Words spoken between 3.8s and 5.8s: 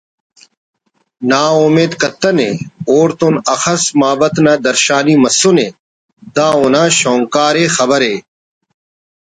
مابت نا درشانی مسنے